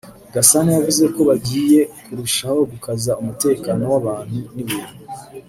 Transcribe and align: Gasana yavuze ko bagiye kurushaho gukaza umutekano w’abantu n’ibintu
Gasana 0.33 0.69
yavuze 0.77 1.03
ko 1.13 1.19
bagiye 1.29 1.79
kurushaho 2.05 2.59
gukaza 2.71 3.11
umutekano 3.21 3.83
w’abantu 3.93 4.37
n’ibintu 4.55 5.01